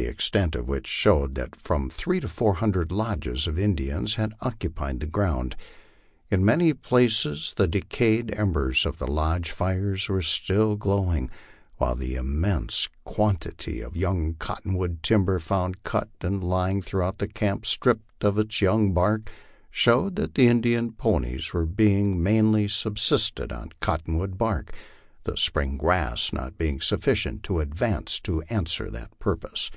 [0.00, 4.32] 237 extent of which showed that from three to four hundred lodges of Indians had
[4.40, 5.54] occupied the ground.
[6.30, 11.30] In many places the deca} T ed embers of the lodge fires were still glowing;
[11.76, 17.66] while the immense quantity of young cottonwood timber found cut and lying throughout the camp
[17.66, 19.30] stripped of its young bark,
[19.70, 24.72] showed that the Indian ponies were being mainly subsisted on coltonwood bark,
[25.24, 29.70] the spring grass not being sufficiently advanced to answer the purpose.